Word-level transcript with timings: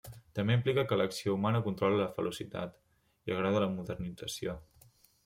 També 0.37 0.53
implica 0.59 0.85
que 0.91 0.97
l'acció 1.01 1.35
humana 1.35 1.61
controla 1.67 1.99
la 1.99 2.07
velocitat 2.15 2.73
i 3.29 3.35
el 3.35 3.39
grau 3.43 3.55
de 3.59 3.63
la 3.65 3.69
modernització. 3.75 4.57